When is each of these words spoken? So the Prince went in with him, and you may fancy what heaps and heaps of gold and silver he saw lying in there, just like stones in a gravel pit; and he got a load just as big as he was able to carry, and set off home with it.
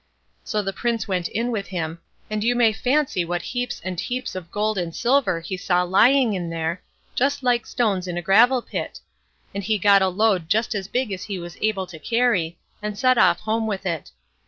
So 0.43 0.63
the 0.63 0.73
Prince 0.73 1.07
went 1.07 1.27
in 1.27 1.51
with 1.51 1.67
him, 1.67 1.99
and 2.27 2.43
you 2.43 2.55
may 2.55 2.73
fancy 2.73 3.23
what 3.23 3.43
heaps 3.53 3.79
and 3.85 3.99
heaps 3.99 4.33
of 4.33 4.49
gold 4.49 4.79
and 4.79 4.95
silver 4.95 5.39
he 5.41 5.55
saw 5.55 5.83
lying 5.83 6.33
in 6.33 6.49
there, 6.49 6.81
just 7.13 7.43
like 7.43 7.67
stones 7.67 8.07
in 8.07 8.17
a 8.17 8.21
gravel 8.23 8.63
pit; 8.63 8.99
and 9.53 9.63
he 9.63 9.77
got 9.77 10.01
a 10.01 10.07
load 10.09 10.49
just 10.49 10.73
as 10.73 10.87
big 10.87 11.11
as 11.11 11.25
he 11.25 11.37
was 11.37 11.55
able 11.61 11.85
to 11.85 11.99
carry, 11.99 12.57
and 12.81 12.97
set 12.97 13.19
off 13.19 13.41
home 13.41 13.67
with 13.67 13.85
it. 13.85 14.09